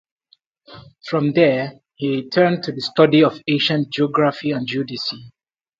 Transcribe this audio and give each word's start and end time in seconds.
From 1.05 1.33
there 1.33 1.73
he 1.93 2.27
turned 2.27 2.63
to 2.63 2.71
the 2.71 2.81
study 2.81 3.23
of 3.23 3.39
ancient 3.47 3.93
geography 3.93 4.49
and 4.49 4.67
geodesy. 4.67 5.29